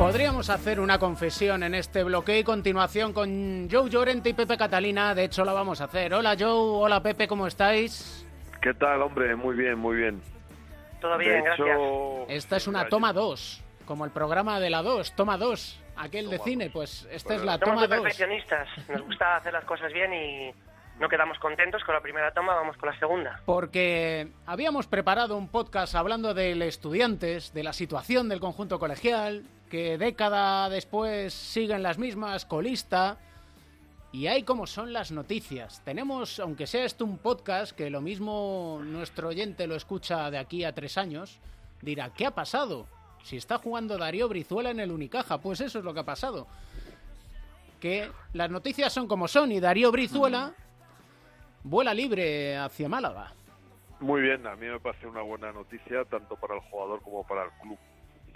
Podríamos 0.00 0.48
hacer 0.48 0.80
una 0.80 0.98
confesión 0.98 1.62
en 1.62 1.74
este 1.74 2.02
bloque 2.02 2.38
y 2.38 2.42
continuación 2.42 3.12
con 3.12 3.68
Joe 3.70 3.90
Llorente 3.90 4.30
y 4.30 4.32
Pepe 4.32 4.56
Catalina. 4.56 5.14
De 5.14 5.24
hecho, 5.24 5.44
la 5.44 5.52
vamos 5.52 5.82
a 5.82 5.84
hacer. 5.84 6.14
Hola 6.14 6.36
Joe, 6.38 6.48
hola 6.50 7.02
Pepe, 7.02 7.28
¿cómo 7.28 7.46
estáis? 7.46 8.26
¿Qué 8.62 8.72
tal, 8.72 9.02
hombre? 9.02 9.36
Muy 9.36 9.54
bien, 9.54 9.78
muy 9.78 9.98
bien. 9.98 10.22
Todo 11.02 11.18
bien, 11.18 11.44
gracias. 11.44 11.78
Esta 12.28 12.56
es 12.56 12.66
una 12.66 12.88
toma 12.88 13.12
2, 13.12 13.62
como 13.90 14.04
el 14.04 14.12
programa 14.12 14.60
de 14.60 14.70
la 14.70 14.84
2, 14.84 15.16
toma 15.16 15.36
2, 15.36 15.80
aquel 15.96 16.30
de 16.30 16.38
cine, 16.38 16.70
pues 16.70 17.08
esta 17.10 17.34
es 17.34 17.42
la 17.42 17.58
toma 17.58 17.88
2. 17.88 17.88
Somos 17.88 18.02
perfeccionistas, 18.02 18.68
nos 18.88 19.02
gusta 19.02 19.34
hacer 19.38 19.52
las 19.52 19.64
cosas 19.64 19.92
bien 19.92 20.14
y 20.14 20.54
no 21.00 21.08
quedamos 21.08 21.40
contentos 21.40 21.82
con 21.82 21.96
la 21.96 22.00
primera 22.00 22.32
toma, 22.32 22.54
vamos 22.54 22.76
con 22.76 22.88
la 22.88 22.96
segunda. 23.00 23.40
Porque 23.46 24.28
habíamos 24.46 24.86
preparado 24.86 25.36
un 25.36 25.48
podcast 25.48 25.96
hablando 25.96 26.34
del 26.34 26.62
estudiantes, 26.62 27.52
de 27.52 27.64
la 27.64 27.72
situación 27.72 28.28
del 28.28 28.38
conjunto 28.38 28.78
colegial, 28.78 29.42
que 29.68 29.98
década 29.98 30.68
después 30.68 31.34
siguen 31.34 31.82
las 31.82 31.98
mismas, 31.98 32.44
colista. 32.44 33.18
Y 34.12 34.28
hay 34.28 34.44
como 34.44 34.68
son 34.68 34.92
las 34.92 35.10
noticias. 35.10 35.82
Tenemos, 35.84 36.38
aunque 36.38 36.68
sea 36.68 36.84
esto 36.84 37.04
un 37.04 37.18
podcast, 37.18 37.72
que 37.72 37.90
lo 37.90 38.00
mismo 38.00 38.82
nuestro 38.84 39.30
oyente 39.30 39.66
lo 39.66 39.74
escucha 39.74 40.30
de 40.30 40.38
aquí 40.38 40.62
a 40.62 40.76
tres 40.76 40.96
años, 40.96 41.40
dirá, 41.82 42.10
¿qué 42.14 42.26
ha 42.26 42.30
pasado? 42.30 42.86
Si 43.22 43.36
está 43.36 43.58
jugando 43.58 43.98
Darío 43.98 44.28
Brizuela 44.28 44.70
en 44.70 44.80
el 44.80 44.90
Unicaja, 44.90 45.38
pues 45.38 45.60
eso 45.60 45.78
es 45.78 45.84
lo 45.84 45.94
que 45.94 46.00
ha 46.00 46.04
pasado. 46.04 46.46
Que 47.80 48.10
las 48.32 48.50
noticias 48.50 48.92
son 48.92 49.06
como 49.06 49.28
son 49.28 49.52
y 49.52 49.60
Darío 49.60 49.90
Brizuela 49.92 50.52
vuela 51.62 51.94
libre 51.94 52.56
hacia 52.56 52.88
Málaga. 52.88 53.32
Muy 54.00 54.22
bien, 54.22 54.46
a 54.46 54.56
mí 54.56 54.66
me 54.66 54.80
parece 54.80 55.06
una 55.06 55.22
buena 55.22 55.52
noticia 55.52 56.04
tanto 56.06 56.36
para 56.36 56.54
el 56.54 56.60
jugador 56.60 57.02
como 57.02 57.26
para 57.26 57.44
el 57.44 57.50
club. 57.62 57.78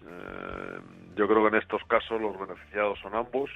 Eh, 0.06 0.80
yo 1.16 1.26
creo 1.26 1.42
que 1.42 1.56
en 1.56 1.62
estos 1.62 1.82
casos 1.84 2.20
los 2.20 2.38
beneficiados 2.38 2.98
son 3.00 3.14
ambos. 3.14 3.50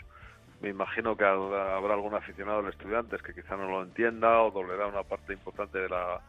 Me 0.60 0.70
imagino 0.70 1.16
que 1.16 1.24
habrá 1.24 1.94
algún 1.94 2.14
aficionado 2.14 2.62
de 2.62 2.70
estudiantes 2.70 3.22
que 3.22 3.34
quizá 3.34 3.56
no 3.56 3.68
lo 3.68 3.82
entienda 3.82 4.40
o 4.42 4.50
dolerá 4.50 4.86
una 4.86 5.02
parte 5.02 5.34
importante 5.34 5.78
de 5.78 5.88
la 5.88 6.20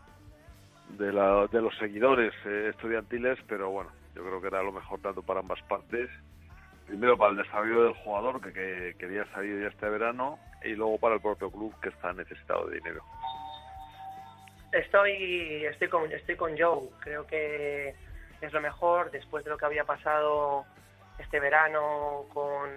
de, 0.89 1.13
la, 1.13 1.47
de 1.47 1.61
los 1.61 1.75
seguidores 1.77 2.33
eh, 2.45 2.67
estudiantiles, 2.71 3.37
pero 3.47 3.69
bueno, 3.69 3.91
yo 4.19 4.25
creo 4.25 4.41
que 4.41 4.47
era 4.47 4.61
lo 4.61 4.73
mejor 4.73 4.99
tanto 5.01 5.23
para 5.23 5.39
ambas 5.39 5.61
partes. 5.63 6.09
Primero 6.87 7.17
para 7.17 7.31
el 7.31 7.37
desarrollo 7.37 7.83
del 7.83 7.93
jugador 7.93 8.41
que, 8.41 8.51
que 8.51 8.95
quería 8.97 9.25
salir 9.31 9.61
ya 9.61 9.67
este 9.67 9.87
verano 9.87 10.39
y 10.63 10.75
luego 10.75 10.97
para 10.97 11.15
el 11.15 11.21
propio 11.21 11.49
club 11.49 11.73
que 11.81 11.89
está 11.89 12.11
necesitado 12.11 12.67
de 12.67 12.77
dinero. 12.77 13.01
Estoy, 14.73 15.65
estoy, 15.65 15.87
con, 15.87 16.11
estoy 16.11 16.35
con 16.35 16.57
Joe. 16.57 16.89
Creo 16.99 17.25
que 17.25 17.95
es 18.41 18.53
lo 18.53 18.59
mejor 18.59 19.09
después 19.11 19.43
de 19.45 19.51
lo 19.51 19.57
que 19.57 19.65
había 19.65 19.85
pasado 19.85 20.65
este 21.17 21.39
verano 21.39 22.25
con 22.33 22.69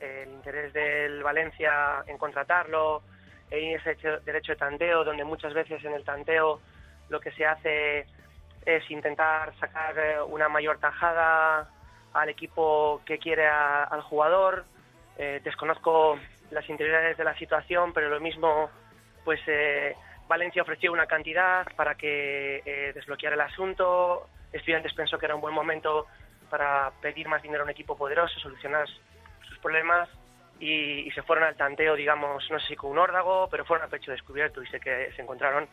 el 0.00 0.30
interés 0.30 0.72
del 0.72 1.22
Valencia 1.22 2.04
en 2.06 2.18
contratarlo 2.18 3.02
y 3.50 3.74
ese 3.74 3.96
derecho 4.24 4.52
de 4.52 4.56
tanteo 4.56 5.04
donde 5.04 5.24
muchas 5.24 5.54
veces 5.54 5.84
en 5.84 5.92
el 5.92 6.04
tanteo 6.04 6.60
lo 7.08 7.20
que 7.20 7.30
se 7.32 7.46
hace 7.46 8.06
es 8.66 8.90
intentar 8.90 9.54
sacar 9.58 9.96
eh, 9.98 10.20
una 10.20 10.48
mayor 10.48 10.78
tajada 10.78 11.70
al 12.12 12.28
equipo 12.28 13.00
que 13.06 13.18
quiere 13.18 13.46
al 13.46 14.02
jugador. 14.02 14.64
Eh, 15.16 15.40
desconozco 15.42 16.18
las 16.50 16.68
interioridades 16.68 17.16
de 17.16 17.24
la 17.24 17.36
situación, 17.38 17.92
pero 17.92 18.10
lo 18.10 18.20
mismo, 18.20 18.68
pues 19.24 19.40
eh, 19.46 19.94
Valencia 20.28 20.62
ofreció 20.62 20.92
una 20.92 21.06
cantidad 21.06 21.66
para 21.76 21.94
que 21.94 22.92
desbloqueara 22.94 23.34
el 23.36 23.40
asunto. 23.40 24.28
Estudiantes 24.52 24.92
pensó 24.94 25.18
que 25.18 25.26
era 25.26 25.34
un 25.34 25.40
buen 25.40 25.54
momento 25.54 26.06
para 26.50 26.90
pedir 27.00 27.28
más 27.28 27.42
dinero 27.42 27.62
a 27.62 27.64
un 27.64 27.70
equipo 27.70 27.96
poderoso, 27.96 28.38
solucionar 28.40 28.88
sus 29.48 29.58
problemas 29.58 30.08
y, 30.58 31.10
se 31.12 31.22
fueron 31.22 31.44
al 31.44 31.56
tanteo, 31.56 31.94
digamos, 31.94 32.48
no 32.50 32.58
sé 32.60 32.68
si 32.68 32.76
con 32.76 32.90
un 32.90 32.98
órdago, 32.98 33.48
pero 33.50 33.64
fueron 33.64 33.86
a 33.86 33.90
pecho 33.90 34.10
descubierto 34.10 34.62
y 34.62 34.66
sé 34.66 34.80
que 34.80 35.12
se 35.14 35.22
encontraron 35.22 35.68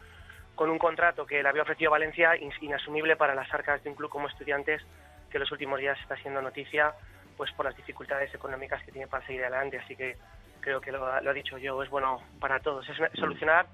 con 0.55 0.69
un 0.69 0.77
contrato 0.77 1.25
que 1.25 1.41
le 1.41 1.49
había 1.49 1.63
ofrecido 1.63 1.91
Valencia 1.91 2.31
inasumible 2.61 3.15
para 3.15 3.35
las 3.35 3.51
arcas 3.53 3.83
de 3.83 3.89
un 3.89 3.95
club 3.95 4.09
como 4.09 4.27
estudiantes 4.27 4.81
que 5.29 5.37
en 5.37 5.41
los 5.41 5.51
últimos 5.51 5.79
días 5.79 5.99
está 5.99 6.15
siendo 6.17 6.41
noticia 6.41 6.93
pues 7.35 7.51
por 7.53 7.65
las 7.65 7.75
dificultades 7.75 8.33
económicas 8.33 8.83
que 8.83 8.91
tiene 8.91 9.07
para 9.07 9.25
seguir 9.25 9.41
adelante. 9.41 9.79
Así 9.79 9.95
que 9.95 10.17
creo 10.59 10.79
que 10.79 10.91
lo, 10.91 11.21
lo 11.21 11.29
ha 11.29 11.33
dicho 11.33 11.57
yo, 11.57 11.81
es 11.81 11.89
bueno 11.89 12.21
para 12.39 12.59
todos. 12.59 12.87
Es 12.87 12.97
solucionar 13.19 13.65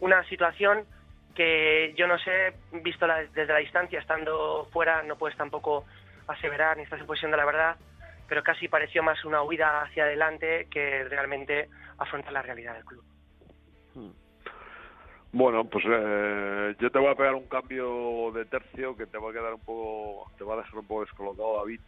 una 0.00 0.22
situación 0.24 0.84
que 1.34 1.94
yo 1.96 2.06
no 2.06 2.18
sé, 2.18 2.54
visto 2.72 3.06
desde 3.06 3.52
la 3.52 3.58
distancia, 3.58 4.00
estando 4.00 4.68
fuera, 4.72 5.02
no 5.02 5.16
puedes 5.16 5.36
tampoco 5.36 5.84
aseverar 6.26 6.76
ni 6.76 6.82
estás 6.82 7.00
en 7.00 7.06
posición 7.06 7.30
de 7.30 7.36
la 7.36 7.44
verdad, 7.44 7.76
pero 8.26 8.42
casi 8.42 8.68
pareció 8.68 9.02
más 9.02 9.24
una 9.24 9.42
huida 9.42 9.82
hacia 9.82 10.04
adelante 10.04 10.66
que 10.70 11.04
realmente 11.04 11.68
afrontar 11.98 12.32
la 12.32 12.42
realidad 12.42 12.74
del 12.74 12.84
club. 12.84 13.04
Hmm. 13.94 14.25
Bueno, 15.32 15.64
pues 15.64 15.84
eh, 15.88 16.74
yo 16.80 16.90
te 16.90 16.98
voy 16.98 17.08
a 17.08 17.14
pegar 17.14 17.34
un 17.34 17.46
cambio 17.46 18.30
de 18.32 18.44
tercio 18.46 18.96
que 18.96 19.06
te 19.06 19.18
va 19.18 19.30
a 19.30 19.32
quedar 19.32 19.54
un 19.54 19.60
poco, 19.60 20.30
te 20.38 20.44
va 20.44 20.54
a 20.54 20.58
dejar 20.58 20.78
un 20.78 20.86
poco 20.86 21.02
descolocado, 21.02 21.58
David. 21.58 21.80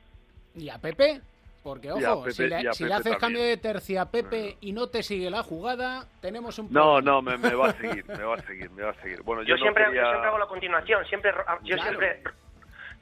¿Y 0.54 0.68
a 0.68 0.78
Pepe? 0.78 1.20
Porque, 1.62 1.90
ojo, 1.90 2.30
si, 2.30 2.46
le, 2.46 2.56
haces 2.94 3.16
cambio 3.16 3.42
de 3.42 3.56
tercio 3.56 4.00
a 4.00 4.10
Pepe 4.10 4.56
y 4.60 4.72
no 4.72 4.88
te 4.88 5.02
sigue 5.02 5.28
la 5.28 5.42
jugada, 5.42 6.06
tenemos 6.20 6.58
un 6.58 6.72
No, 6.72 7.00
no, 7.00 7.20
me, 7.20 7.36
va 7.36 7.68
a 7.68 7.72
seguir, 7.80 8.06
me 8.06 8.22
va 8.22 8.36
a 8.36 8.42
seguir, 8.42 8.70
me 8.70 8.82
va 8.84 8.90
a 8.90 9.02
seguir. 9.02 9.22
Bueno, 9.22 9.42
yo, 9.42 9.56
siempre, 9.56 9.84
yo 9.86 9.90
siempre 9.92 10.28
hago 10.28 10.38
la 10.38 10.46
continuación, 10.46 11.04
siempre, 11.06 11.32
yo 11.64 11.76
siempre, 11.78 12.22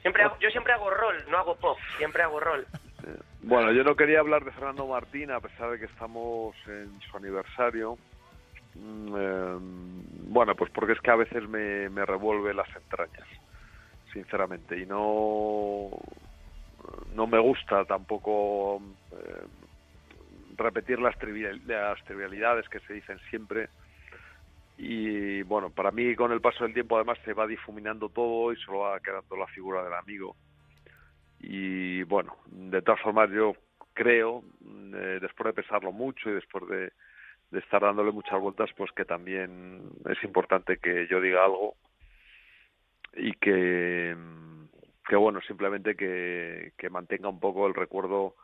siempre 0.00 0.22
hago, 0.22 0.36
yo 0.40 0.50
siempre 0.50 0.72
hago 0.72 0.90
rol, 0.90 1.24
no 1.28 1.38
hago 1.38 1.54
pop, 1.56 1.78
siempre 1.98 2.22
hago 2.22 2.40
rol. 2.40 2.66
Bueno, 3.42 3.70
yo 3.72 3.84
no 3.84 3.94
quería 3.94 4.20
hablar 4.20 4.44
de 4.44 4.50
Fernando 4.50 4.86
Martín, 4.86 5.30
a 5.30 5.40
pesar 5.40 5.70
de 5.70 5.78
que 5.78 5.84
estamos 5.84 6.56
en 6.66 6.98
su 7.08 7.16
aniversario. 7.16 7.96
Mm, 8.80 9.14
eh, 9.16 9.56
bueno, 10.28 10.54
pues 10.54 10.70
porque 10.70 10.92
es 10.92 11.00
que 11.00 11.10
a 11.10 11.16
veces 11.16 11.48
me, 11.48 11.88
me 11.88 12.04
revuelve 12.04 12.52
las 12.54 12.68
entrañas, 12.76 13.26
sinceramente, 14.12 14.78
y 14.78 14.86
no 14.86 15.90
no 17.14 17.26
me 17.26 17.38
gusta 17.38 17.84
tampoco 17.84 18.80
eh, 19.12 19.46
repetir 20.56 20.98
las, 20.98 21.14
las 21.66 22.04
trivialidades 22.04 22.68
que 22.68 22.80
se 22.80 22.94
dicen 22.94 23.18
siempre. 23.30 23.68
Y 24.78 25.42
bueno, 25.42 25.70
para 25.70 25.90
mí 25.90 26.14
con 26.14 26.32
el 26.32 26.40
paso 26.40 26.64
del 26.64 26.74
tiempo 26.74 26.96
además 26.96 27.18
se 27.24 27.32
va 27.32 27.46
difuminando 27.46 28.10
todo 28.10 28.52
y 28.52 28.56
solo 28.56 28.80
va 28.80 29.00
quedando 29.00 29.36
la 29.36 29.46
figura 29.46 29.82
del 29.82 29.94
amigo. 29.94 30.36
Y 31.40 32.02
bueno, 32.04 32.36
de 32.46 32.82
todas 32.82 33.00
formas 33.00 33.30
yo 33.30 33.54
creo, 33.94 34.42
eh, 34.94 35.18
después 35.20 35.46
de 35.46 35.62
pesarlo 35.62 35.92
mucho 35.92 36.28
y 36.28 36.34
después 36.34 36.68
de, 36.68 36.92
de 37.50 37.60
estar 37.60 37.80
dándole 37.80 38.12
muchas 38.12 38.40
vueltas, 38.40 38.70
pues 38.76 38.90
que 38.92 39.04
también 39.04 39.82
es 40.08 40.22
importante 40.24 40.78
que 40.78 41.06
yo 41.08 41.20
diga 41.20 41.44
algo 41.44 41.74
y 43.14 43.32
que 43.34 44.14
que 45.06 45.16
bueno, 45.16 45.40
simplemente 45.42 45.94
que, 45.94 46.72
que 46.76 46.90
mantenga 46.90 47.28
un 47.28 47.38
poco 47.38 47.66
el 47.66 47.74
recuerdo 47.74 48.34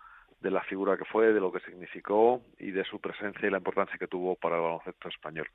de 0.41 0.51
la 0.51 0.63
figura 0.63 0.97
que 0.97 1.05
fue, 1.05 1.33
de 1.33 1.41
lo 1.41 1.53
que 1.53 1.61
significó 1.61 2.43
y 2.59 2.71
de 2.71 2.85
su 2.85 3.01
presencia 3.01 3.47
y 3.47 3.51
la 3.51 3.59
importancia 3.59 3.99
que 3.99 4.09
tuvo 4.09 4.37
para 4.37 4.57
el 4.57 4.63
baloncesto 4.63 5.09
español. 5.09 5.49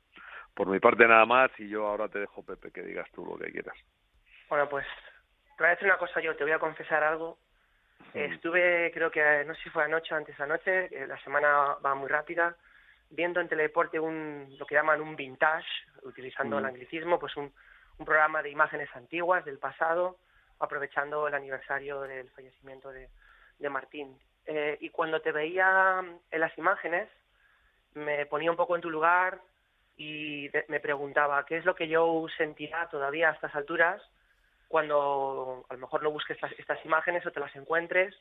Por 0.54 0.68
mi 0.68 0.80
parte 0.80 1.06
nada 1.06 1.24
más 1.26 1.50
y 1.58 1.68
yo 1.68 1.86
ahora 1.86 2.08
te 2.08 2.18
dejo, 2.20 2.42
Pepe, 2.42 2.70
que 2.70 2.82
digas 2.82 3.08
tú 3.12 3.24
lo 3.24 3.38
que 3.38 3.50
quieras. 3.50 3.76
Bueno, 4.48 4.68
pues 4.68 4.86
te 5.56 5.62
voy 5.62 5.68
a 5.68 5.70
decir 5.70 5.88
una 5.88 5.98
cosa 5.98 6.20
yo, 6.20 6.36
te 6.36 6.44
voy 6.44 6.52
a 6.52 6.58
confesar 6.58 7.02
algo. 7.02 7.38
Estuve, 8.14 8.90
creo 8.92 9.10
que 9.10 9.44
no 9.46 9.54
sé 9.54 9.64
si 9.64 9.70
fue 9.70 9.84
anoche 9.84 10.14
o 10.14 10.16
antes 10.16 10.38
anoche, 10.40 10.88
la 11.06 11.18
semana 11.22 11.76
va 11.84 11.94
muy 11.94 12.08
rápida, 12.08 12.56
viendo 13.10 13.40
en 13.40 13.48
Teledeporte 13.48 13.98
un, 13.98 14.54
lo 14.58 14.66
que 14.66 14.74
llaman 14.74 15.00
un 15.00 15.16
vintage, 15.16 15.68
utilizando 16.02 16.58
el 16.58 16.64
anglicismo, 16.64 17.18
pues 17.18 17.36
un, 17.36 17.52
un 17.98 18.04
programa 18.04 18.42
de 18.42 18.50
imágenes 18.50 18.88
antiguas 18.94 19.44
del 19.44 19.58
pasado, 19.58 20.18
aprovechando 20.58 21.26
el 21.28 21.34
aniversario 21.34 22.02
del 22.02 22.30
fallecimiento 22.30 22.90
de, 22.90 23.08
de 23.58 23.68
Martín. 23.70 24.18
Eh, 24.46 24.78
y 24.80 24.90
cuando 24.90 25.20
te 25.20 25.32
veía 25.32 26.02
en 26.30 26.40
las 26.40 26.56
imágenes, 26.56 27.08
me 27.94 28.26
ponía 28.26 28.50
un 28.50 28.56
poco 28.56 28.76
en 28.76 28.82
tu 28.82 28.90
lugar 28.90 29.40
y 29.96 30.48
me 30.68 30.80
preguntaba 30.80 31.44
qué 31.44 31.56
es 31.56 31.64
lo 31.64 31.74
que 31.74 31.88
yo 31.88 32.26
sentirá 32.36 32.88
todavía 32.88 33.30
a 33.30 33.32
estas 33.32 33.54
alturas 33.54 34.00
cuando 34.68 35.64
a 35.68 35.74
lo 35.74 35.80
mejor 35.80 36.02
no 36.02 36.10
busques 36.10 36.38
estas, 36.58 36.84
imágenes 36.84 37.26
o 37.26 37.32
te 37.32 37.40
las 37.40 37.54
encuentres 37.56 38.14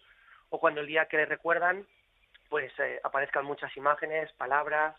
o 0.50 0.60
cuando 0.60 0.82
el 0.82 0.88
día 0.88 1.06
que 1.06 1.18
le 1.18 1.26
recuerdan 1.26 1.86
pues 2.50 2.72
eh, 2.80 3.00
aparezcan 3.04 3.46
muchas 3.46 3.76
imágenes, 3.78 4.32
palabras, 4.34 4.96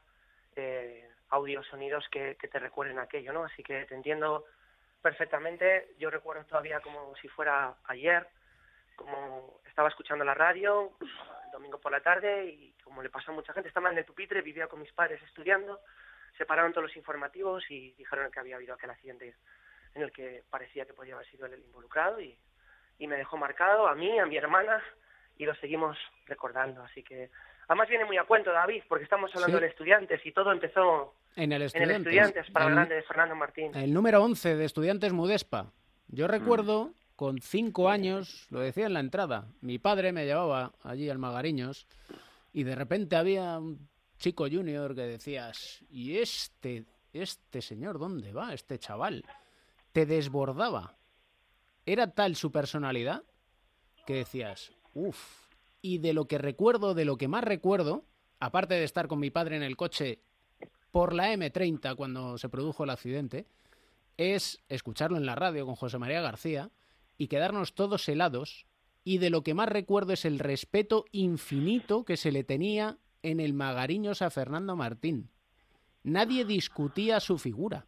eh, 0.57 1.09
audios, 1.31 1.67
sonidos 1.67 2.07
que, 2.11 2.35
te 2.35 2.59
recuerden 2.59 2.99
aquello, 2.99 3.33
¿no? 3.33 3.45
Así 3.45 3.63
que 3.63 3.85
te 3.85 3.95
entiendo 3.95 4.45
perfectamente. 5.03 5.95
Yo 5.99 6.11
recuerdo 6.11 6.45
todavía 6.45 6.81
como 6.81 7.15
si 7.17 7.29
fuera 7.29 7.75
ayer 7.85 8.27
como 8.97 9.61
estaba 9.65 9.89
escuchando 9.89 10.25
la 10.25 10.35
radio 10.35 10.93
el 11.01 11.53
domingo 11.53 11.79
por 11.79 11.93
la 11.93 12.01
tarde 12.01 12.47
y 12.47 12.75
como 12.83 13.01
le 13.01 13.11
pasó 13.11 13.31
a 13.31 13.35
mucha 13.35 13.53
gente, 13.53 13.69
estaba 13.69 13.91
en 13.91 13.99
el 13.99 14.05
pupitre, 14.05 14.43
vivía 14.43 14.67
con 14.67 14.81
mis 14.81 14.93
padres 14.93 15.23
estudiando, 15.23 15.81
se 16.37 16.45
pararon 16.45 16.73
todos 16.73 16.89
los 16.89 16.97
informativos 16.97 17.65
y 17.71 17.93
dijeron 17.93 18.31
que 18.33 18.41
había 18.41 18.57
habido 18.57 18.75
aquel 18.75 18.91
accidente 18.91 19.37
en 19.95 20.03
el 20.03 20.11
que 20.11 20.43
parecía 20.51 20.85
que 20.85 20.95
podía 20.95 21.15
haber 21.15 21.29
sido 21.29 21.47
él 21.47 21.55
el 21.55 21.65
involucrado 21.65 22.21
y, 22.21 22.37
y 22.99 23.07
me 23.07 23.17
dejó 23.17 23.37
marcado 23.37 23.87
a 23.87 23.95
mí, 23.95 24.19
a 24.19 24.27
mi 24.27 24.37
hermana 24.37 24.83
y 25.39 25.45
lo 25.45 25.55
seguimos 25.57 25.97
recordando. 26.27 26.83
Así 26.83 27.03
que 27.03 27.31
además 27.69 27.89
viene 27.89 28.05
muy 28.05 28.19
a 28.19 28.25
cuento, 28.25 28.53
David, 28.53 28.83
porque 28.89 29.05
estamos 29.05 29.35
hablando 29.35 29.61
de 29.61 29.69
Estudiantes 29.69 30.21
y 30.27 30.33
todo 30.33 30.53
empezó 30.53 31.15
en 31.37 31.53
el 31.53 31.63
Estudiantes, 31.63 32.51
para 32.51 32.67
el 32.67 32.73
grande 32.73 32.97
de 32.97 33.03
Fernando 33.03 33.37
Martín. 33.37 33.75
El 33.75 33.95
número 33.95 34.23
11 34.23 34.57
de 34.57 34.65
Estudiantes 34.65 35.13
Mudespa. 35.13 35.73
Yo 36.09 36.27
mm. 36.27 36.31
recuerdo 36.31 36.93
con 37.15 37.41
cinco 37.41 37.89
años, 37.89 38.47
lo 38.51 38.61
decía 38.61 38.87
en 38.87 38.95
la 38.95 39.01
entrada, 39.01 39.47
mi 39.61 39.79
padre 39.79 40.13
me 40.13 40.25
llevaba 40.25 40.73
allí 40.83 41.09
al 41.09 41.19
Magariños 41.19 41.87
y 42.53 42.65
de 42.65 42.75
repente 42.75 43.17
había 43.17 43.59
un 43.59 43.89
chico 44.19 44.47
junior 44.51 44.95
que 44.95 45.03
decías, 45.03 45.85
¿y 45.91 46.19
este, 46.19 46.85
este 47.13 47.63
señor 47.63 47.99
dónde 47.99 48.33
va? 48.33 48.53
Este 48.53 48.79
chaval. 48.79 49.25
Te 49.93 50.07
desbordaba. 50.07 50.97
Era 51.87 52.11
tal 52.11 52.37
su 52.37 52.53
personalidad 52.53 53.23
que 54.07 54.15
decías, 54.15 54.73
uff. 54.99 55.49
Y 55.81 55.99
de 55.99 56.13
lo 56.13 56.27
que 56.27 56.39
recuerdo, 56.39 56.95
de 56.95 57.05
lo 57.05 57.17
que 57.17 57.29
más 57.29 57.45
recuerdo, 57.45 58.05
aparte 58.41 58.75
de 58.75 58.85
estar 58.85 59.09
con 59.09 59.21
mi 59.21 59.31
padre 59.31 59.57
en 59.57 59.63
el 59.63 59.77
coche 59.77 60.21
por 60.91 61.13
la 61.13 61.33
M30 61.33 61.95
cuando 61.97 62.39
se 62.39 62.49
produjo 62.49 62.85
el 62.85 62.91
accidente, 62.91 63.47
es 64.17 64.63
escucharlo 64.69 65.17
en 65.17 65.27
la 65.27 65.37
radio 65.37 65.65
con 65.67 65.77
José 65.77 65.99
María 65.99 66.21
García 66.21 66.71
y 67.17 67.29
quedarnos 67.29 67.75
todos 67.75 68.09
helados. 68.09 68.67
Y 69.05 69.19
de 69.19 69.31
lo 69.31 69.43
que 69.43 69.55
más 69.55 69.69
recuerdo 69.69 70.13
es 70.13 70.25
el 70.25 70.39
respeto 70.39 71.05
infinito 71.13 72.05
que 72.05 72.17
se 72.17 72.33
le 72.33 72.45
tenía 72.45 72.99
en 73.23 73.41
el 73.41 73.55
Magariños 73.55 74.23
a 74.23 74.31
Fernando 74.31 74.77
Martín. 74.77 75.31
Nadie 76.03 76.45
discutía 76.45 77.21
su 77.21 77.39
figura, 77.39 77.87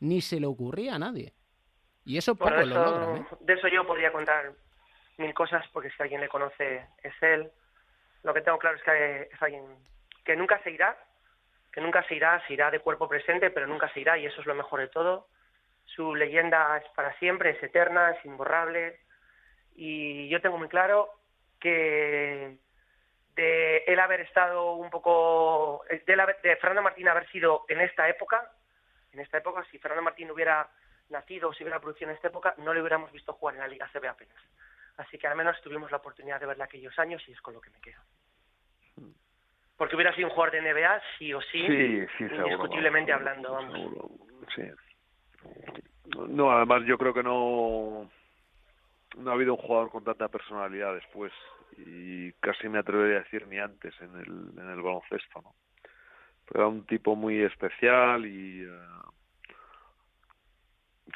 ni 0.00 0.20
se 0.20 0.40
le 0.40 0.46
ocurría 0.46 0.94
a 0.94 0.98
nadie. 0.98 1.34
Y 2.04 2.16
eso 2.16 2.36
poco 2.36 2.50
lo 2.50 2.66
logra. 2.66 3.16
¿eh? 3.16 3.26
De 3.40 3.54
eso 3.54 3.68
yo 3.68 3.86
podría 3.86 4.12
contar 4.12 4.54
mil 5.18 5.34
cosas, 5.34 5.66
porque 5.72 5.90
si 5.90 6.02
alguien 6.02 6.20
le 6.20 6.28
conoce 6.28 6.86
es 7.02 7.14
él. 7.22 7.50
Lo 8.22 8.34
que 8.34 8.42
tengo 8.42 8.58
claro 8.58 8.76
es 8.76 8.82
que 8.82 9.28
es 9.32 9.42
alguien 9.42 9.64
que 10.24 10.36
nunca 10.36 10.60
se 10.62 10.70
irá, 10.70 10.96
que 11.72 11.80
nunca 11.80 12.02
se 12.04 12.14
irá, 12.14 12.44
se 12.46 12.54
irá 12.54 12.70
de 12.70 12.80
cuerpo 12.80 13.08
presente, 13.08 13.50
pero 13.50 13.66
nunca 13.66 13.88
se 13.92 14.00
irá 14.00 14.18
y 14.18 14.26
eso 14.26 14.40
es 14.40 14.46
lo 14.46 14.54
mejor 14.54 14.80
de 14.80 14.88
todo. 14.88 15.28
Su 15.84 16.14
leyenda 16.14 16.76
es 16.78 16.88
para 16.94 17.16
siempre, 17.18 17.50
es 17.50 17.62
eterna, 17.62 18.10
es 18.10 18.24
imborrable 18.24 18.98
y 19.76 20.28
yo 20.28 20.40
tengo 20.40 20.58
muy 20.58 20.68
claro 20.68 21.10
que 21.60 22.56
de 23.36 23.76
él 23.86 24.00
haber 24.00 24.22
estado 24.22 24.72
un 24.72 24.90
poco, 24.90 25.84
de, 25.90 26.36
de 26.42 26.56
Fernando 26.56 26.82
Martín 26.82 27.08
haber 27.08 27.28
sido 27.28 27.64
en 27.68 27.80
esta 27.80 28.08
época, 28.08 28.50
en 29.12 29.20
esta 29.20 29.38
época, 29.38 29.64
si 29.70 29.78
Fernando 29.78 30.02
Martín 30.02 30.30
hubiera 30.30 30.68
nacido 31.10 31.50
o 31.50 31.54
si 31.54 31.62
hubiera 31.62 31.80
producido 31.80 32.10
en 32.10 32.16
esta 32.16 32.28
época, 32.28 32.54
no 32.58 32.74
le 32.74 32.80
hubiéramos 32.80 33.12
visto 33.12 33.32
jugar 33.34 33.54
en 33.54 33.60
la 33.60 33.68
Liga 33.68 33.88
CB 33.92 34.06
apenas. 34.08 34.36
Así 34.96 35.18
que 35.18 35.26
al 35.26 35.36
menos 35.36 35.60
tuvimos 35.62 35.90
la 35.90 35.98
oportunidad 35.98 36.40
de 36.40 36.46
verla 36.46 36.64
aquellos 36.64 36.98
años 36.98 37.22
y 37.28 37.32
es 37.32 37.40
con 37.40 37.54
lo 37.54 37.60
que 37.60 37.70
me 37.70 37.80
quedo. 37.80 38.00
Porque 39.76 39.94
hubiera 39.94 40.14
sido 40.14 40.28
un 40.28 40.34
jugador 40.34 40.54
de 40.54 40.72
NBA, 40.72 41.02
sí 41.18 41.34
o 41.34 41.40
sí, 41.42 41.58
indiscutiblemente 41.58 43.12
hablando. 43.12 43.52
Vamos. 43.52 44.10
sí. 44.54 44.62
No, 46.28 46.50
además 46.50 46.84
yo 46.86 46.96
creo 46.96 47.12
que 47.12 47.22
no, 47.22 48.10
no 49.16 49.30
ha 49.30 49.34
habido 49.34 49.54
un 49.54 49.60
jugador 49.60 49.90
con 49.90 50.04
tanta 50.04 50.28
personalidad 50.28 50.94
después 50.94 51.32
y 51.76 52.32
casi 52.34 52.68
me 52.68 52.78
atrevería 52.78 53.18
a 53.18 53.22
decir 53.22 53.46
ni 53.48 53.58
antes 53.58 53.94
en 54.00 54.14
el, 54.16 54.58
en 54.58 54.70
el 54.70 54.82
baloncesto, 54.82 55.42
¿no? 55.42 55.54
Pero 56.46 56.60
era 56.60 56.68
un 56.68 56.86
tipo 56.86 57.16
muy 57.16 57.42
especial 57.42 58.24
y 58.24 58.62
eh, 58.62 58.70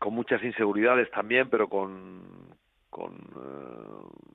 con 0.00 0.12
muchas 0.12 0.42
inseguridades 0.42 1.10
también, 1.12 1.48
pero 1.48 1.68
con 1.68 2.58
con 2.90 3.14
eh, 3.14 4.30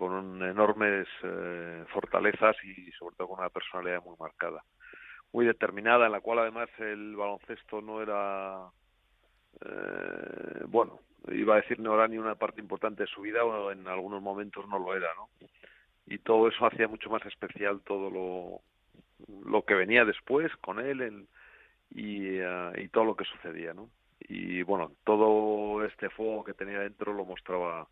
con 0.00 0.42
enormes 0.42 1.06
eh, 1.22 1.84
fortalezas 1.92 2.56
y 2.64 2.90
sobre 2.92 3.16
todo 3.16 3.28
con 3.28 3.40
una 3.40 3.50
personalidad 3.50 4.02
muy 4.02 4.16
marcada, 4.18 4.64
muy 5.30 5.44
determinada, 5.44 6.06
en 6.06 6.12
la 6.12 6.22
cual 6.22 6.38
además 6.38 6.70
el 6.78 7.16
baloncesto 7.16 7.82
no 7.82 8.00
era, 8.00 8.70
eh, 9.60 10.64
bueno, 10.68 11.00
iba 11.30 11.52
a 11.52 11.60
decir 11.60 11.78
no 11.80 11.94
era 11.94 12.08
ni 12.08 12.16
una 12.16 12.34
parte 12.34 12.62
importante 12.62 13.02
de 13.02 13.10
su 13.10 13.20
vida 13.20 13.44
o 13.44 13.70
en 13.72 13.86
algunos 13.88 14.22
momentos 14.22 14.66
no 14.68 14.78
lo 14.78 14.96
era, 14.96 15.08
¿no? 15.16 15.28
Y 16.06 16.16
todo 16.18 16.48
eso 16.48 16.64
hacía 16.64 16.88
mucho 16.88 17.10
más 17.10 17.24
especial 17.26 17.82
todo 17.82 18.08
lo, 18.08 18.62
lo 19.44 19.66
que 19.66 19.74
venía 19.74 20.06
después 20.06 20.50
con 20.62 20.80
él 20.80 21.28
y, 21.90 22.38
eh, 22.38 22.72
y 22.78 22.88
todo 22.88 23.04
lo 23.04 23.16
que 23.16 23.26
sucedía, 23.26 23.74
¿no? 23.74 23.90
Y 24.20 24.62
bueno, 24.62 24.92
todo 25.04 25.84
este 25.84 26.10
fuego 26.10 26.44
que 26.44 26.54
tenía 26.54 26.80
dentro 26.80 27.12
lo 27.12 27.24
mostraba 27.24 27.88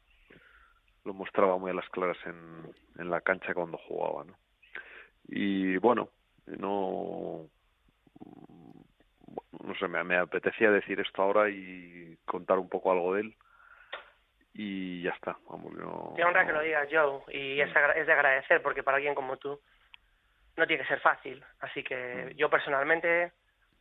lo 1.05 1.15
mostraba 1.15 1.57
muy 1.57 1.71
a 1.71 1.75
las 1.75 1.89
claras 1.89 2.19
en, 2.27 2.71
en 2.99 3.11
la 3.11 3.23
cancha 3.23 3.55
cuando 3.55 3.79
jugaba, 3.79 4.25
¿no? 4.25 4.37
Y 5.27 5.79
bueno, 5.79 6.11
no 6.47 7.49
no 9.65 9.75
sé, 9.75 9.89
me, 9.89 10.03
me, 10.05 10.17
apetecía 10.17 10.71
decir 10.71 11.01
esto 11.01 11.23
ahora 11.23 11.49
y 11.49 12.17
contar 12.25 12.59
un 12.59 12.69
poco 12.69 12.93
algo 12.93 13.15
de 13.15 13.23
él 13.23 13.35
y 14.55 15.03
ya 15.03 15.11
está. 15.11 15.37
Vamos, 15.49 15.73
yo, 15.79 16.15
Qué 16.17 16.25
honra 16.25 16.47
que 16.47 16.53
lo 16.53 16.61
digas, 16.63 16.89
Joe, 16.91 17.23
y 17.29 17.61
es, 17.61 17.71
es 17.97 18.07
de 18.07 18.13
agradecer 18.13 18.63
porque 18.63 18.83
para 18.83 18.97
alguien 18.97 19.15
como 19.15 19.37
tú 19.37 19.61
no 20.57 20.67
tiene 20.67 20.83
que 20.83 20.89
ser 20.89 21.01
fácil, 21.01 21.45
así 21.61 21.85
que 21.85 22.33
mm. 22.33 22.37
yo 22.37 22.51
personalmente 22.51 23.33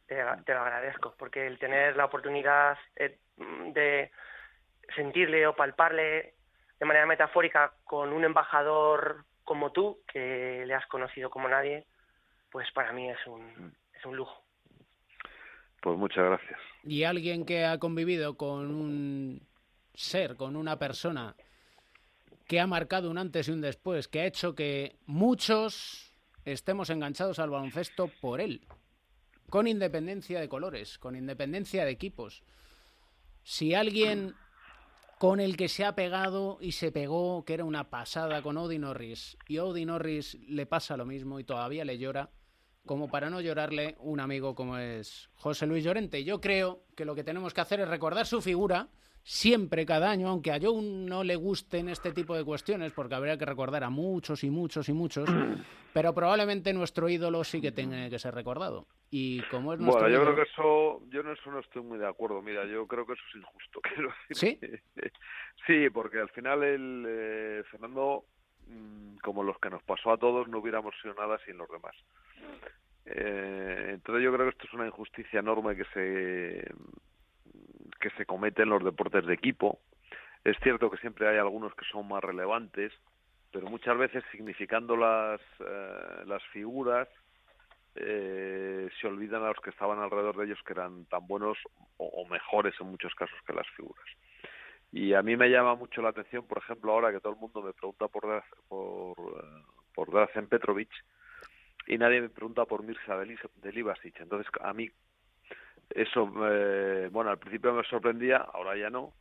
te, 0.08 0.16
te 0.46 0.54
lo 0.54 0.62
agradezco 0.62 1.16
porque 1.18 1.46
el 1.46 1.60
tener 1.60 1.96
la 1.96 2.06
oportunidad 2.06 2.78
eh, 2.96 3.18
de 3.38 4.12
sentirle 4.96 5.46
o 5.48 5.56
palparle 5.56 6.34
de 6.80 6.86
manera 6.86 7.06
metafórica 7.06 7.74
con 7.84 8.14
un 8.14 8.24
embajador 8.24 9.26
como 9.44 9.72
tú, 9.72 10.00
que 10.12 10.64
le 10.66 10.74
has 10.74 10.86
conocido 10.88 11.30
como 11.30 11.48
nadie, 11.48 11.86
pues 12.52 12.70
para 12.72 12.92
mí 12.92 13.10
es 13.10 13.28
un, 13.28 13.74
es 13.94 14.06
un 14.06 14.16
lujo. 14.16 14.44
Pues 15.82 15.98
muchas 15.98 16.26
gracias. 16.26 16.60
Y 16.84 17.04
alguien 17.04 17.46
que 17.46 17.66
ha 17.66 17.78
convivido 17.78 18.36
con 18.36 18.74
un 18.74 19.48
ser, 19.94 20.36
con 20.36 20.56
una 20.56 20.78
persona 20.78 21.36
que 22.48 22.60
ha 22.60 22.68
marcado 22.68 23.10
un 23.10 23.18
antes 23.18 23.48
y 23.48 23.52
un 23.52 23.62
después, 23.62 24.08
que 24.08 24.22
ha 24.22 24.26
hecho 24.26 24.56
que 24.56 24.96
muchos 25.06 26.14
estemos 26.46 26.90
enganchados 26.90 27.40
al 27.40 27.50
baloncesto 27.50 28.10
por 28.22 28.40
él, 28.40 28.62
con 29.50 29.68
independencia 29.68 30.40
de 30.40 30.50
colores, 30.50 30.98
con 30.98 31.16
independencia 31.16 31.86
de 31.86 31.92
equipos. 31.92 32.44
Si 33.44 33.74
alguien 33.74 34.36
con 35.18 35.40
el 35.40 35.58
que 35.58 35.68
se 35.68 35.84
ha 35.84 35.96
pegado 35.96 36.58
y 36.62 36.74
se 36.74 36.92
pegó, 36.92 37.44
que 37.44 37.56
era 37.56 37.66
una 37.66 37.90
pasada 37.90 38.42
con 38.42 38.58
Odi 38.58 38.78
Norris. 38.78 39.38
Y 39.48 39.58
a 39.58 39.66
Odi 39.66 39.86
Norris 39.86 40.38
le 40.48 40.66
pasa 40.66 40.96
lo 40.96 41.06
mismo 41.06 41.40
y 41.40 41.44
todavía 41.44 41.86
le 41.86 41.98
llora, 41.98 42.30
como 42.86 43.10
para 43.10 43.30
no 43.30 43.42
llorarle 43.42 43.96
un 44.00 44.20
amigo 44.20 44.54
como 44.54 44.78
es 44.78 45.30
José 45.36 45.66
Luis 45.66 45.84
Llorente. 45.84 46.24
Yo 46.24 46.40
creo 46.40 46.84
que 46.96 47.06
lo 47.06 47.16
que 47.16 47.24
tenemos 47.24 47.54
que 47.54 47.62
hacer 47.62 47.80
es 47.80 47.88
recordar 47.88 48.28
su 48.28 48.42
figura 48.42 48.90
siempre, 49.28 49.86
cada 49.86 50.10
año, 50.10 50.30
aunque 50.30 50.54
a 50.54 50.60
Joe 50.60 50.82
no 50.82 51.22
le 51.22 51.36
gusten 51.36 51.90
este 51.90 52.14
tipo 52.14 52.34
de 52.34 52.46
cuestiones, 52.46 52.94
porque 52.94 53.14
habría 53.14 53.38
que 53.38 53.44
recordar 53.44 53.84
a 53.84 53.90
muchos 53.90 54.42
y 54.46 54.50
muchos 54.50 54.88
y 54.88 54.94
muchos, 54.94 55.30
pero 55.94 56.14
probablemente 56.14 56.72
nuestro 56.72 57.10
ídolo 57.10 57.44
sí 57.44 57.60
que 57.60 57.74
tenga 57.74 58.10
que 58.10 58.20
ser 58.20 58.34
recordado. 58.34 58.88
Y 59.12 59.42
como 59.52 59.74
es 59.74 59.80
nuestro 59.82 60.02
Bueno, 60.02 60.18
yo 60.18 60.24
creo 60.24 60.36
que 60.36 60.50
eso, 60.50 61.02
yo 61.10 61.22
en 61.22 61.32
eso 61.32 61.52
no 61.52 61.60
estoy 61.60 61.82
muy 61.82 61.98
de 61.98 62.08
acuerdo. 62.08 62.42
Mira, 62.42 62.66
yo 62.66 62.88
creo 62.88 63.06
que 63.06 63.14
eso 63.14 63.24
es 63.30 63.36
injusto. 63.36 63.82
Quiero 63.84 64.14
decir. 64.30 64.60
¿Sí? 64.96 65.12
sí, 65.68 65.90
porque 65.90 66.20
al 66.20 66.30
final 66.30 66.64
el 66.64 67.06
eh, 67.06 67.64
Fernando, 67.70 68.24
mm, 68.68 69.18
como 69.18 69.44
los 69.44 69.60
que 69.60 69.70
nos 69.70 69.84
pasó 69.84 70.12
a 70.12 70.18
todos, 70.18 70.48
no 70.48 70.60
hubiéramos 70.60 70.96
sido 71.02 71.14
nada 71.16 71.38
sin 71.46 71.58
los 71.58 71.70
demás. 71.70 71.96
Eh, 73.06 73.90
entonces 73.94 74.24
yo 74.24 74.34
creo 74.34 74.46
que 74.46 74.52
esto 74.52 74.68
es 74.68 74.74
una 74.74 74.88
injusticia 74.88 75.42
enorme 75.42 75.76
que 75.76 75.86
se 75.94 76.66
que 78.08 78.18
se 78.18 78.26
cometen 78.26 78.70
los 78.70 78.84
deportes 78.84 79.26
de 79.26 79.34
equipo. 79.34 79.80
Es 80.44 80.58
cierto 80.64 80.90
que 80.90 80.98
siempre 80.98 81.28
hay 81.28 81.38
algunos 81.38 81.74
que 81.76 81.86
son 81.92 82.08
más 82.08 82.24
relevantes, 82.24 82.94
pero 83.52 83.68
muchas 83.68 83.98
veces 83.98 84.24
significando 84.32 84.96
las, 84.96 85.42
eh, 85.60 86.24
las 86.26 86.44
figuras 86.54 87.08
eh, 87.96 88.90
se 89.02 89.08
olvidan 89.08 89.44
a 89.44 89.48
los 89.48 89.60
que 89.60 89.72
estaban 89.72 90.00
alrededor 90.00 90.38
de 90.38 90.46
ellos 90.46 90.60
que 90.66 90.74
eran 90.74 91.06
tan 91.06 91.26
buenos 91.28 91.58
o, 91.98 92.26
mejores 92.28 92.76
en 92.80 92.88
muchos 92.88 93.14
casos 93.16 93.38
que 93.46 93.54
las 93.54 93.68
figuras. 93.76 94.06
Y 94.92 95.14
a 95.14 95.22
mí 95.22 95.36
me 95.36 95.50
llama 95.50 95.76
mucho 95.76 96.02
la 96.02 96.10
atención, 96.10 96.48
por 96.48 96.60
ejemplo, 96.60 96.94
ahora 96.94 97.12
que 97.12 97.20
todo 97.20 97.34
el 97.34 97.40
mundo 97.40 97.62
me 97.62 97.74
pregunta 97.74 98.08
por 98.08 98.24
por, 98.68 99.20
uh, 99.20 99.64
por 99.94 100.12
Drazen 100.12 100.48
Petrovic 100.48 100.90
y 101.88 101.98
nadie 101.98 102.22
me 102.22 102.30
pregunta 102.30 102.66
por 102.66 102.84
Mirza 102.84 103.18
Delibasic. 103.56 104.20
Entonces, 104.22 104.48
a 104.62 104.74
mí 104.74 104.90
eso, 105.90 106.32
eh, 106.50 107.10
bueno, 107.12 107.32
al 107.32 107.40
principio 107.40 107.74
me 107.74 107.84
sorprendía, 107.84 108.38
ahora 108.38 108.78
ya 108.78 108.90
no. 108.90 109.14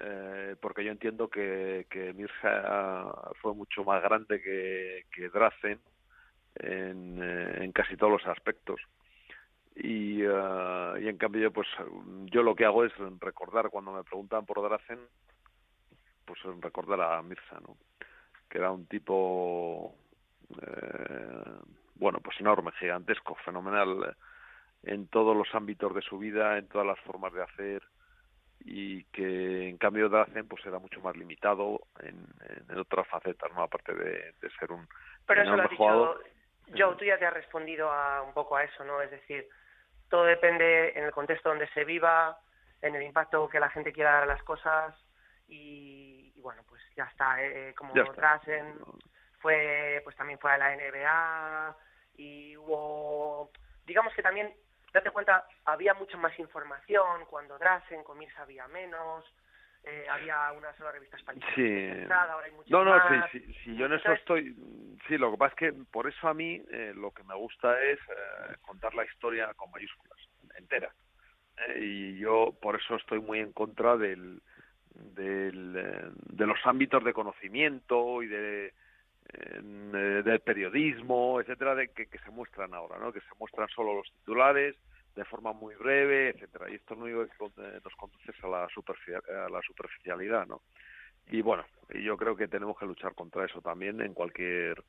eh, 0.00 0.56
porque 0.60 0.84
yo 0.84 0.92
entiendo 0.92 1.28
que, 1.28 1.86
que 1.90 2.12
Mirza 2.14 3.12
fue 3.40 3.54
mucho 3.54 3.84
más 3.84 4.02
grande 4.02 4.40
que, 4.42 5.06
que 5.14 5.28
Drazen 5.30 5.80
en, 6.56 7.18
eh, 7.22 7.64
en 7.64 7.72
casi 7.72 7.96
todos 7.96 8.12
los 8.12 8.26
aspectos. 8.26 8.80
Y, 9.76 10.22
eh, 10.22 10.92
y 11.02 11.08
en 11.08 11.18
cambio 11.18 11.52
pues 11.52 11.68
yo 12.26 12.42
lo 12.42 12.54
que 12.56 12.64
hago 12.64 12.84
es 12.84 12.92
recordar 13.20 13.70
cuando 13.70 13.92
me 13.92 14.02
preguntan 14.04 14.44
por 14.44 14.60
Drazen 14.62 14.98
pues 16.24 16.40
recordar 16.60 17.00
a 17.00 17.22
Mirza 17.22 17.60
no 17.60 17.76
que 18.48 18.58
era 18.58 18.72
un 18.72 18.86
tipo 18.86 19.94
eh, 20.60 21.60
bueno 21.94 22.20
pues 22.20 22.40
enorme 22.40 22.72
gigantesco 22.72 23.36
fenomenal 23.44 24.16
en 24.82 25.08
todos 25.08 25.36
los 25.36 25.52
ámbitos 25.54 25.94
de 25.94 26.02
su 26.02 26.18
vida 26.18 26.58
en 26.58 26.68
todas 26.68 26.86
las 26.86 26.98
formas 27.00 27.32
de 27.32 27.42
hacer 27.42 27.82
y 28.60 29.04
que 29.04 29.68
en 29.68 29.78
cambio 29.78 30.08
Drazen 30.08 30.48
pues 30.48 30.64
era 30.66 30.78
mucho 30.78 31.00
más 31.00 31.16
limitado 31.16 31.80
en, 32.00 32.26
en 32.68 32.78
otras 32.78 33.06
facetas 33.08 33.52
no 33.54 33.62
aparte 33.62 33.94
de, 33.94 34.34
de 34.40 34.50
ser 34.58 34.72
un 34.72 34.86
pero 35.26 35.42
eso 35.42 35.56
lo 35.56 35.62
ha 35.62 35.68
dicho 35.68 36.20
Joe 36.76 36.96
tú 36.96 37.04
ya 37.04 37.18
te 37.18 37.26
has 37.26 37.34
respondido 37.34 37.90
a 37.90 38.22
un 38.22 38.34
poco 38.34 38.56
a 38.56 38.64
eso 38.64 38.84
no 38.84 39.00
es 39.00 39.10
decir 39.10 39.48
todo 40.08 40.24
depende 40.24 40.98
en 40.98 41.04
el 41.04 41.12
contexto 41.12 41.50
donde 41.50 41.68
se 41.68 41.84
viva, 41.84 42.38
en 42.80 42.94
el 42.94 43.02
impacto 43.02 43.48
que 43.48 43.60
la 43.60 43.70
gente 43.70 43.92
quiera 43.92 44.12
dar 44.12 44.22
a 44.24 44.26
las 44.26 44.42
cosas 44.42 44.94
y, 45.46 46.32
bueno, 46.40 46.62
pues 46.68 46.82
ya 46.96 47.04
está, 47.04 47.42
eh, 47.42 47.70
eh 47.70 47.74
como 47.74 47.92
Drasen 47.94 48.78
fue, 49.40 50.00
pues 50.04 50.16
también 50.16 50.38
fue 50.38 50.52
a 50.52 50.58
la 50.58 50.76
NBA 50.76 51.76
y 52.16 52.56
hubo, 52.56 53.50
digamos 53.86 54.12
que 54.14 54.22
también, 54.22 54.52
date 54.92 55.10
cuenta, 55.10 55.46
había 55.64 55.94
mucha 55.94 56.16
más 56.16 56.38
información 56.38 57.24
cuando 57.26 57.58
Drasen, 57.58 58.04
con 58.04 58.18
Mirza 58.18 58.42
había 58.42 58.66
menos, 58.68 59.24
eh, 59.84 60.06
había 60.10 60.52
una 60.52 60.74
sola 60.76 60.92
revista 60.92 61.16
española. 61.16 61.46
Sí. 61.54 61.88
ahora 62.10 62.46
hay 62.46 62.52
no, 62.68 62.84
no, 62.84 62.90
más. 62.90 63.30
sí, 63.30 63.40
sí, 63.40 63.54
sí, 63.64 63.76
yo 63.76 63.86
en 63.86 63.92
eso 63.94 64.12
estoy. 64.12 64.54
Sí, 65.06 65.16
lo 65.16 65.30
que 65.30 65.38
pasa 65.38 65.54
es 65.54 65.58
que 65.58 65.72
por 65.90 66.08
eso 66.08 66.28
a 66.28 66.34
mí 66.34 66.62
eh, 66.70 66.92
lo 66.94 67.10
que 67.12 67.22
me 67.24 67.34
gusta 67.34 67.80
es 67.82 67.98
eh, 67.98 68.56
contar 68.60 68.94
la 68.94 69.04
historia 69.04 69.52
con 69.54 69.70
mayúsculas, 69.70 70.18
entera. 70.56 70.92
Eh, 71.68 71.80
y 71.80 72.18
yo 72.18 72.56
por 72.60 72.76
eso 72.76 72.96
estoy 72.96 73.20
muy 73.20 73.38
en 73.40 73.52
contra 73.52 73.96
del, 73.96 74.42
del 74.90 75.74
eh, 75.76 76.10
de 76.12 76.46
los 76.46 76.58
ámbitos 76.64 77.02
de 77.04 77.12
conocimiento 77.12 78.22
y 78.22 78.26
de 78.26 78.74
del 79.32 80.40
periodismo, 80.40 81.40
etcétera, 81.40 81.74
de 81.74 81.88
que, 81.88 82.06
se 82.06 82.30
muestran 82.30 82.72
ahora, 82.74 82.98
¿no? 82.98 83.12
Que 83.12 83.20
se 83.20 83.34
muestran 83.38 83.68
solo 83.68 83.94
los 83.94 84.10
titulares, 84.20 84.76
de 85.14 85.24
forma 85.24 85.52
muy 85.52 85.74
breve, 85.74 86.30
etcétera. 86.30 86.70
Y 86.70 86.76
esto 86.76 86.94
no 86.94 87.06
nos 87.06 87.94
conduce 87.96 88.32
a 88.42 88.48
la, 88.48 88.64
a 88.64 89.48
la 89.50 89.62
superficialidad, 89.62 90.46
¿no? 90.46 90.62
Y 91.30 91.42
bueno, 91.42 91.64
yo 91.90 92.16
creo 92.16 92.36
que 92.36 92.48
tenemos 92.48 92.78
que 92.78 92.86
luchar 92.86 93.14
contra 93.14 93.44
eso 93.44 93.60
también 93.60 94.00
en 94.00 94.14
cualquier 94.14 94.82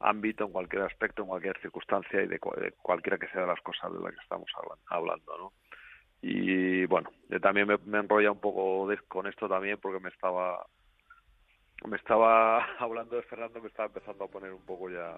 ámbito, 0.00 0.44
en 0.44 0.52
cualquier 0.52 0.82
aspecto, 0.82 1.22
en 1.22 1.28
cualquier 1.28 1.58
circunstancia 1.60 2.22
y 2.22 2.28
de, 2.28 2.38
cualquiera 2.38 3.18
que 3.18 3.28
sea 3.28 3.46
las 3.46 3.60
cosas 3.60 3.92
de 3.92 4.00
las 4.00 4.12
que 4.12 4.22
estamos 4.22 4.50
hablando, 4.86 5.38
¿no? 5.38 5.52
Y 6.22 6.86
bueno, 6.86 7.10
yo 7.28 7.40
también 7.40 7.68
me, 7.68 7.76
me 7.84 7.98
enrolla 7.98 8.32
un 8.32 8.40
poco 8.40 8.88
con 9.06 9.26
esto 9.26 9.48
también 9.48 9.78
porque 9.78 10.00
me 10.00 10.08
estaba 10.08 10.64
me 11.84 11.96
estaba 11.96 12.64
hablando 12.78 13.16
de 13.16 13.22
Fernando 13.22 13.60
me 13.60 13.68
estaba 13.68 13.86
empezando 13.86 14.24
a 14.24 14.28
poner 14.28 14.52
un 14.52 14.64
poco 14.64 14.88
ya 14.90 15.14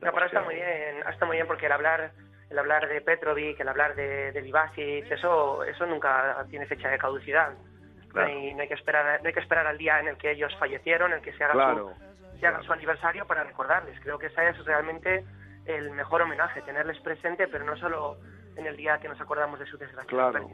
no, 0.00 0.12
pero 0.12 0.26
está 0.26 0.42
muy 0.42 0.54
bien 0.54 1.02
está 1.08 1.26
muy 1.26 1.36
bien 1.36 1.46
porque 1.46 1.66
el 1.66 1.72
hablar 1.72 2.12
el 2.50 2.58
hablar 2.58 2.88
de 2.88 3.00
Petrovic 3.00 3.58
el 3.60 3.68
hablar 3.68 3.94
de, 3.94 4.32
de 4.32 5.04
eso 5.10 5.64
eso 5.64 5.86
nunca 5.86 6.44
tiene 6.50 6.66
fecha 6.66 6.88
de 6.88 6.98
caducidad. 6.98 7.54
No, 8.14 8.22
hay, 8.22 8.68
que 8.68 8.74
esperar 8.74 9.20
no 9.20 9.28
hay 9.28 9.34
que 9.34 9.40
esperar 9.40 9.66
al 9.66 9.76
día 9.76 10.00
en 10.00 10.08
el 10.08 10.16
que 10.16 10.30
ellos 10.30 10.54
fallecieron 10.58 11.10
en 11.12 11.18
el 11.18 11.22
que 11.22 11.34
se 11.34 11.44
haga 11.44 11.74
su, 11.74 11.92
se 12.40 12.46
haga 12.46 12.62
su 12.62 12.72
aniversario 12.72 13.26
para 13.26 13.44
recordarles. 13.44 14.00
Creo 14.00 14.18
que 14.18 14.28
ese 14.28 14.48
es 14.48 14.64
realmente 14.64 15.22
el 15.66 15.90
mejor 15.90 16.22
homenaje 16.22 16.62
tenerles 16.62 16.98
presente 17.00 17.46
pero 17.48 17.64
no 17.64 17.76
solo 17.76 18.16
en 18.56 18.66
el 18.66 18.76
día 18.76 18.98
que 19.00 19.08
nos 19.08 19.20
acordamos 19.20 19.58
de 19.58 19.66
su 19.66 19.76
desgracia 19.76 20.08
claro. 20.08 20.48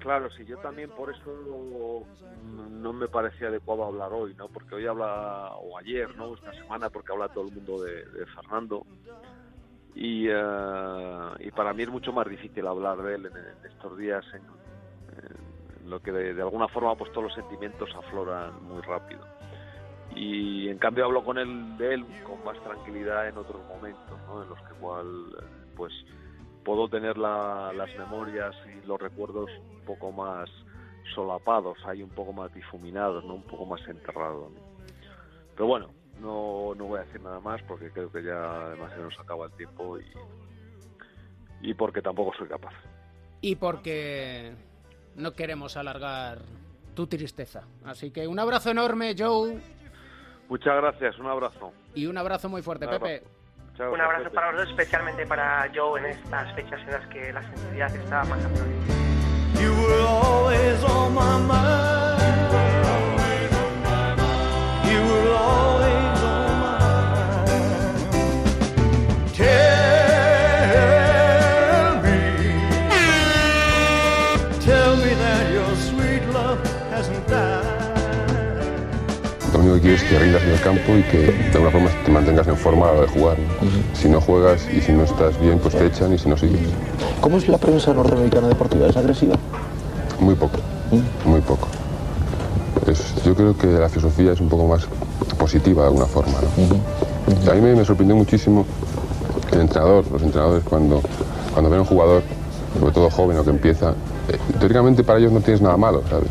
Claro, 0.00 0.30
sí, 0.30 0.46
yo 0.46 0.56
también 0.58 0.88
por 0.90 1.10
eso 1.10 2.06
no, 2.42 2.92
me 2.92 3.06
parecía 3.06 3.48
adecuado 3.48 3.84
hablar 3.84 4.10
hoy, 4.14 4.34
¿no? 4.34 4.48
Porque 4.48 4.76
hoy 4.76 4.86
habla, 4.86 5.52
o 5.56 5.76
ayer, 5.76 6.16
¿no? 6.16 6.34
Esta 6.34 6.54
semana, 6.54 6.88
porque 6.88 7.12
habla 7.12 7.28
todo 7.28 7.46
el 7.46 7.54
mundo 7.54 7.82
de, 7.82 8.04
Fernando. 8.34 8.86
Y, 9.94 10.26
eh, 10.28 11.30
y 11.40 11.50
para 11.50 11.74
mí 11.74 11.82
es 11.82 11.90
mucho 11.90 12.14
más 12.14 12.26
difícil 12.26 12.66
hablar 12.66 12.96
de 13.02 13.14
él 13.14 13.26
en, 13.26 13.70
estos 13.70 13.98
días, 13.98 14.24
en, 14.32 14.42
lo 15.90 16.00
que 16.00 16.12
de, 16.12 16.40
alguna 16.40 16.68
forma 16.68 16.94
pues 16.94 17.12
todos 17.12 17.24
los 17.24 17.34
sentimientos 17.34 17.90
afloran 17.94 18.62
muy 18.64 18.80
rápido. 18.80 19.20
Y 20.16 20.68
en 20.68 20.78
cambio 20.78 21.04
hablo 21.04 21.22
con 21.22 21.36
él 21.36 21.76
de 21.76 21.94
él 21.94 22.06
con 22.24 22.42
más 22.42 22.58
tranquilidad 22.62 23.28
en 23.28 23.36
otros 23.36 23.62
momentos, 23.68 24.18
¿no? 24.26 24.42
En 24.42 24.48
los 24.48 24.58
que 24.62 24.74
igual, 24.78 25.06
pues 25.76 25.92
puedo 26.64 26.88
tener 26.88 27.16
las 27.18 27.98
memorias 27.98 28.54
y 28.66 28.86
los 28.86 29.00
recuerdos 29.00 29.50
un 29.72 29.80
poco 29.84 30.12
más 30.12 30.48
solapados, 31.14 31.78
hay 31.86 32.02
un 32.02 32.10
poco 32.10 32.32
más 32.32 32.52
difuminados, 32.54 33.24
¿no? 33.24 33.34
un 33.34 33.42
poco 33.42 33.66
más 33.66 33.80
enterrados. 33.88 34.52
Pero 35.54 35.66
bueno, 35.66 35.90
no, 36.20 36.74
no 36.76 36.84
voy 36.86 37.00
a 37.00 37.04
decir 37.04 37.20
nada 37.20 37.40
más 37.40 37.60
porque 37.62 37.90
creo 37.90 38.10
que 38.12 38.22
ya 38.22 38.66
además 38.66 38.92
se 38.94 39.00
nos 39.00 39.18
acaba 39.18 39.46
el 39.46 39.52
tiempo 39.52 39.98
y, 39.98 40.04
y 41.62 41.74
porque 41.74 42.02
tampoco 42.02 42.32
soy 42.36 42.48
capaz. 42.48 42.74
Y 43.40 43.56
porque 43.56 44.52
no 45.16 45.32
queremos 45.32 45.76
alargar 45.76 46.38
tu 46.94 47.06
tristeza. 47.06 47.64
Así 47.84 48.10
que 48.10 48.26
un 48.26 48.38
abrazo 48.38 48.70
enorme, 48.70 49.14
Joe. 49.18 49.60
Muchas 50.48 50.76
gracias, 50.76 51.18
un 51.18 51.26
abrazo. 51.26 51.72
Y 51.94 52.06
un 52.06 52.18
abrazo 52.18 52.48
muy 52.48 52.62
fuerte, 52.62 52.86
Pepe 52.86 53.39
un 53.88 54.00
abrazo 54.00 54.30
para 54.30 54.52
los 54.52 54.60
dos, 54.60 54.70
especialmente 54.70 55.26
para 55.26 55.68
Joe 55.74 56.00
en 56.00 56.06
estas 56.06 56.52
fechas 56.54 56.80
en 56.80 56.90
las 56.92 57.06
que 57.08 57.32
la 57.32 57.42
sensibilidad 57.42 57.94
está 57.94 58.24
más. 58.24 58.38
Que 80.10 80.18
rindas 80.18 80.42
en 80.42 80.50
el 80.50 80.60
campo 80.60 80.96
y 80.96 81.02
que 81.04 81.18
de 81.18 81.52
alguna 81.54 81.70
forma 81.70 81.90
te 82.04 82.10
mantengas 82.10 82.48
en 82.48 82.56
forma 82.56 82.86
a 82.86 82.88
la 82.88 82.98
hora 82.98 83.00
de 83.02 83.20
jugar. 83.20 83.36
Si 83.94 84.08
no 84.08 84.20
juegas 84.20 84.66
y 84.76 84.80
si 84.80 84.90
no 84.90 85.04
estás 85.04 85.40
bien, 85.40 85.60
pues 85.60 85.76
te 85.76 85.86
echan 85.86 86.12
y 86.12 86.18
si 86.18 86.28
no 86.28 86.36
sigues. 86.36 86.58
¿Cómo 87.20 87.36
es 87.36 87.48
la 87.48 87.58
prensa 87.58 87.94
norteamericana 87.94 88.48
deportiva? 88.48 88.88
¿Es 88.88 88.96
agresiva? 88.96 89.36
Muy 90.18 90.34
poco, 90.34 90.58
muy 91.24 91.40
poco. 91.40 91.68
yo 93.24 93.34
creo 93.36 93.56
que 93.56 93.68
la 93.68 93.88
filosofía 93.88 94.32
es 94.32 94.40
un 94.40 94.48
poco 94.48 94.66
más 94.66 94.84
positiva 95.38 95.82
de 95.82 95.88
alguna 95.88 96.06
forma. 96.06 96.38
A 97.48 97.54
mí 97.54 97.60
me, 97.60 97.84
sorprendió 97.84 98.16
muchísimo 98.16 98.66
el 99.52 99.60
entrenador, 99.60 100.04
los 100.10 100.22
entrenadores 100.22 100.64
cuando, 100.64 101.02
cuando 101.52 101.70
ven 101.70 101.78
a 101.78 101.82
un 101.82 101.88
jugador, 101.88 102.24
sobre 102.80 102.92
todo 102.92 103.10
joven 103.10 103.38
o 103.38 103.44
que 103.44 103.50
empieza, 103.50 103.90
eh, 104.28 104.38
teóricamente 104.58 105.04
para 105.04 105.20
ellos 105.20 105.30
no 105.30 105.40
tienes 105.40 105.62
nada 105.62 105.76
malo, 105.76 106.02
¿sabes? 106.10 106.30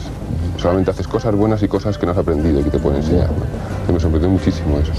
solamente 0.59 0.91
haces 0.91 1.07
cosas 1.07 1.35
buenas 1.35 1.63
y 1.63 1.67
cosas 1.67 1.97
que 1.97 2.05
no 2.05 2.11
has 2.11 2.17
aprendido 2.17 2.59
y 2.59 2.63
que 2.63 2.69
te 2.69 2.79
pueden 2.79 3.01
enseñar. 3.01 3.29
Me 3.91 3.99
sorprendió 3.99 4.29
muchísimo 4.29 4.79
eso. 4.79 4.91